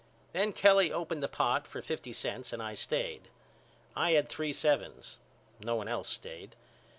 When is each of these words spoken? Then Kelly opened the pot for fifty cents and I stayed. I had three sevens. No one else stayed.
Then 0.33 0.51
Kelly 0.51 0.91
opened 0.91 1.21
the 1.21 1.27
pot 1.27 1.67
for 1.67 1.79
fifty 1.79 2.11
cents 2.11 2.51
and 2.51 2.59
I 2.59 2.73
stayed. 2.73 3.27
I 3.95 4.13
had 4.13 4.29
three 4.29 4.51
sevens. 4.51 5.19
No 5.59 5.75
one 5.75 5.87
else 5.87 6.09
stayed. 6.09 6.55